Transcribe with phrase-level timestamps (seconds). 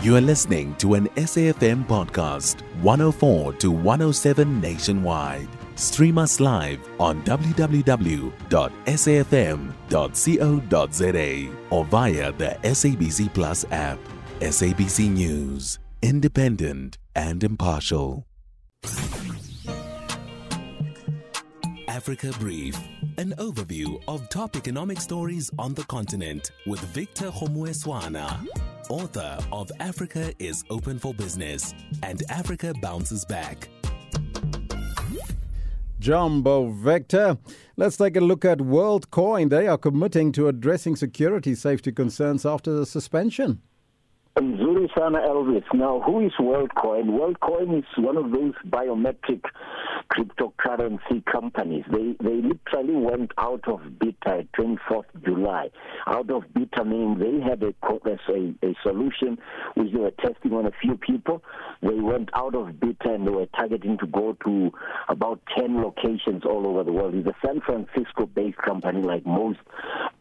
[0.00, 5.48] You are listening to an SAFM podcast, 104 to 107 nationwide.
[5.74, 7.76] Stream us live on www.safm.co.za
[11.70, 13.98] or via the SABC Plus app.
[14.40, 18.24] SABC News, independent and impartial.
[21.88, 22.78] Africa Brief,
[23.16, 28.46] an overview of top economic stories on the continent with Victor Kgomoeswana,
[28.90, 33.68] author of Africa is Open for Business and Africa Bounces Back.
[36.00, 37.36] Jumbo Victor.
[37.76, 39.50] Let's take a look at WorldCoin.
[39.50, 43.60] They are committing to addressing security safety concerns after the suspension.
[44.38, 45.64] Zuri Sana Elvis.
[45.74, 47.06] Now, who is WorldCoin?
[47.06, 49.42] WorldCoin is one of those biometric
[50.12, 51.84] cryptocurrency companies.
[51.90, 55.70] They they literally went out of beta at 24th July.
[56.06, 59.38] Out of beta meaning they had a, a, a solution
[59.74, 61.42] which they were testing on a few people.
[61.82, 64.72] They went out of beta and they were targeting to go to
[65.08, 67.14] about 10 locations all over the world.
[67.14, 69.58] It's a San Francisco-based company like most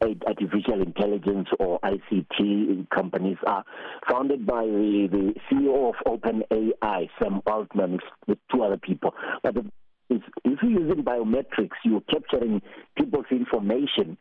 [0.01, 3.63] artificial intelligence or ICT companies are
[4.09, 9.13] founded by the, the CEO of OpenAI, Sam Altman, with two other people.
[9.43, 9.57] But
[10.09, 12.61] if, if you're using biometrics, you're capturing
[12.97, 14.17] people's information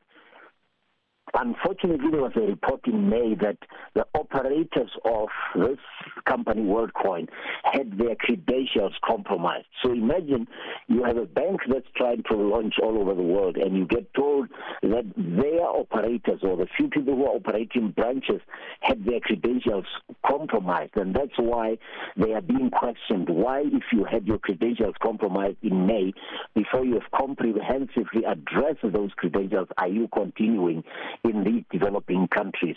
[1.34, 3.58] Unfortunately, there was a report in May that
[3.94, 5.78] the operators of this
[6.36, 7.28] company, WorldCoin,
[7.64, 9.66] had their credentials compromised.
[9.82, 10.46] So imagine
[10.88, 14.12] you have a bank that's trying to launch all over the world, and you get
[14.14, 14.48] told
[14.82, 18.40] that their operators or the few people who are operating branches
[18.80, 19.86] had their credentials
[20.26, 21.78] compromised, and that's why
[22.16, 23.28] they are being questioned.
[23.28, 26.12] Why, if you had your credentials compromised in May,
[26.54, 30.82] before you have comprehensively addressed those credentials, are you continuing?
[31.24, 32.76] in these developing countries.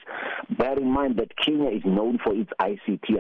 [0.58, 3.20] Bear in mind that Kenya is known for its ICT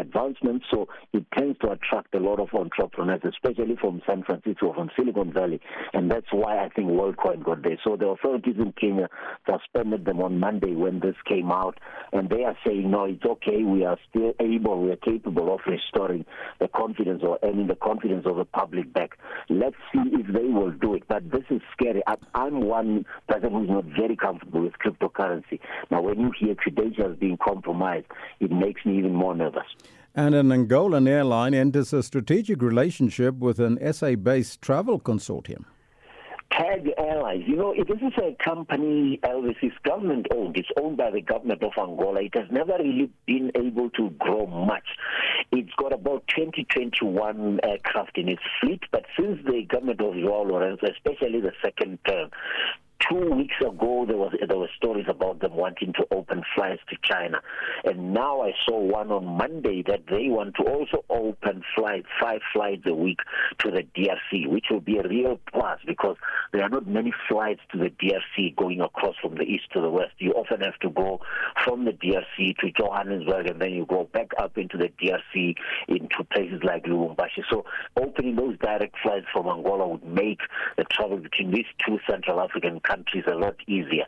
[0.71, 5.31] so it tends to attract a lot of entrepreneurs, especially from San Francisco, from Silicon
[5.33, 5.61] Valley,
[5.93, 7.77] and that's why I think WorldCoin got there.
[7.83, 9.09] So the authorities in Kenya
[9.49, 11.79] suspended them on Monday when this came out,
[12.13, 15.61] and they are saying, no, it's okay, we are still able, we are capable of
[15.65, 16.25] restoring
[16.59, 19.17] the confidence or earning the confidence of the public back.
[19.49, 22.01] Let's see if they will do it, but this is scary.
[22.33, 25.59] I'm one person who's not very comfortable with cryptocurrency.
[25.89, 28.07] Now, when you hear credentials being compromised,
[28.39, 29.67] it makes me even more nervous.
[30.19, 35.63] And an Angolan airline enters a strategic relationship with an SA based travel consortium.
[36.51, 40.57] TAAG Airlines, you know, this is a company, Elvis, is government owned.
[40.57, 42.21] It's owned by the government of Angola.
[42.21, 44.83] It has never really been able to grow much.
[45.53, 50.43] It's got about 20, 21 aircraft in its fleet, but since the government of Joao
[50.43, 52.29] Lourenço, especially the second term,
[53.07, 56.95] two weeks ago there was there were stories about them wanting to open flights to
[57.03, 57.41] China,
[57.83, 62.41] and now I saw one on Monday that they want to also open flights five
[62.53, 63.19] flights a week
[63.59, 66.17] to the DRC, which will be a real plus because
[66.51, 69.89] there are not many flights to the DRC going across from the east to the
[69.89, 70.13] west.
[70.17, 71.21] You often have to go
[71.63, 75.55] from the DRC to Johannesburg, and then you go back up into the DRC
[75.87, 77.43] into places like Lubumbashi.
[77.49, 77.65] So
[77.97, 80.39] opening those direct flights from Angola would make
[80.77, 84.05] the travel between these two Central African countries a lot easier.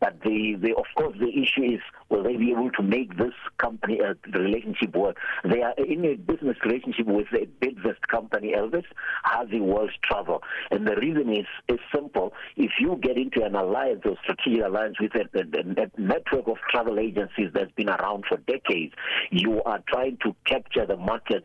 [0.00, 3.34] But the, the of course the issue is will they be able to make this
[3.58, 5.16] company uh, relationship work?
[5.44, 8.84] They are in a business relationship with a Bidvest company, Elvis,
[9.24, 12.32] Harvey World Travel, and the reason is is simple.
[12.56, 16.56] If you get into an alliance or strategic alliance with a, a, a network of
[16.70, 18.94] travel agencies that's been around for decades,
[19.30, 21.44] you are trying to capture the market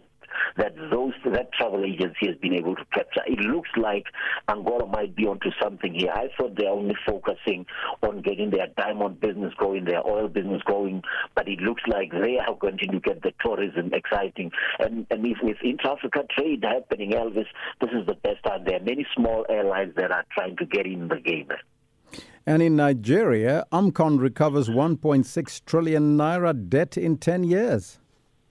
[0.58, 3.22] that those that travel agency has been able to capture.
[3.28, 4.06] It looks like
[4.48, 6.12] Angola might be onto something here.
[6.12, 7.66] I thought they're only focusing
[8.02, 11.02] on getting their diamond business going, their oil business going,
[11.36, 14.52] but it looks like they are going to get the tourism exciting.
[14.80, 17.48] And and if with intra-Africa trade happening, Elvis,
[17.82, 18.64] this is the best time.
[18.66, 21.50] There are many small airlines that are trying to get in the game.
[22.48, 28.00] And in Nigeria, AMCON recovers 1.6 trillion naira debt in 10 years.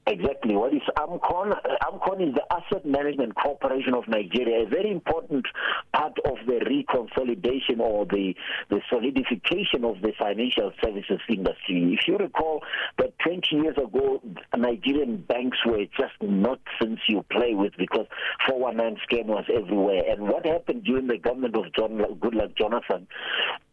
[0.06, 0.54] Exactly.
[0.54, 1.52] What is AMCON?
[1.52, 5.46] Uh, AMCON is the Asset Management Corporation of Nigeria, a very important
[5.94, 8.34] part of the reconsolidation or the,
[8.68, 11.96] the solidification of the financial services industry.
[11.98, 12.60] If you recall
[12.98, 14.20] that 20 years ago,
[14.54, 18.06] Nigerian banks were just not things you play with because
[18.46, 20.02] 419 scam was everywhere.
[20.06, 23.06] And what happened during the government of John Goodluck Jonathan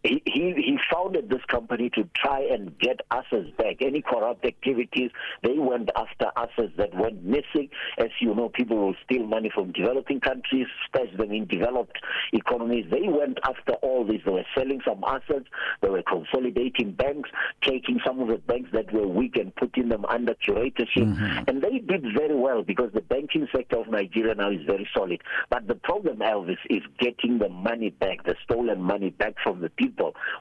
[0.04, 3.78] he, he, he founded this company to try and get assets back.
[3.82, 5.12] Any corrupt activities,
[5.44, 7.70] they went after assets that went missing.
[8.00, 11.98] As you know, people will steal money from developing countries, stash them in developed
[12.34, 12.86] economies.
[12.90, 14.22] They went after all this.
[14.26, 15.46] They were selling some assets.
[15.82, 17.30] They were consolidating banks,
[17.64, 20.98] taking some of the banks that were weak and putting them under curatorship.
[20.98, 21.44] Mm-hmm.
[21.48, 25.22] And they did very well because the banking sector of Nigeria now is very solid.
[25.50, 29.70] But the problem, Elvis, is getting the money back, the stolen money back from the
[29.70, 29.91] people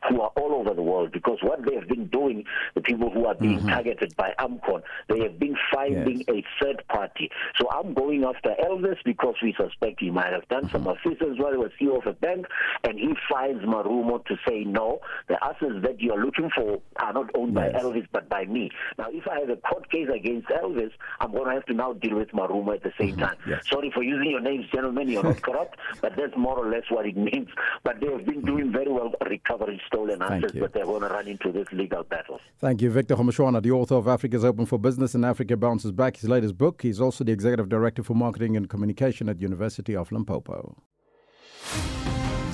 [0.08, 1.12] who are all over the world.
[1.12, 2.44] Because what they have been doing,
[2.74, 3.68] the people who are being mm-hmm.
[3.68, 6.28] targeted by AMCON, they have been finding yes.
[6.28, 7.30] a third party.
[7.58, 10.84] So I'm going after Elvis because we suspect he might have done mm-hmm.
[10.84, 12.46] some assistance while he was CEO of a bank,
[12.84, 17.12] and he finds Marumo to say, no, the assets that you are looking for are
[17.12, 17.72] not owned yes.
[17.72, 18.70] by Elvis but by me.
[18.98, 21.92] Now, if I have a court case against Elvis, I'm going to have to now
[21.92, 23.20] deal with Marumo at the same mm-hmm.
[23.20, 23.36] time.
[23.46, 23.62] Yes.
[23.70, 25.08] Sorry for using your names, gentlemen.
[25.08, 27.48] You're not corrupt, but that's more or less what it means.
[27.84, 31.26] But they have been doing very well recovering stolen assets, but they're going to run
[31.26, 32.40] into this legal battle.
[32.58, 36.16] Thank you, Victor Kgomoeswana, the author of Africa's Open for Business and Africa Bounces Back.
[36.16, 36.82] His latest book.
[36.82, 40.76] He's also the executive director for marketing and communication at University of Limpopo.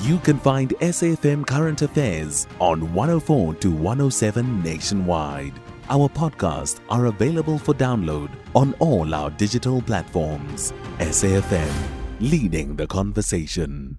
[0.02, 5.54] You can find SAFM Current Affairs on 104 to 107 nationwide.
[5.88, 10.72] Our podcasts are available for download on all our digital platforms.
[10.98, 11.72] SAFM,
[12.20, 13.98] leading the conversation.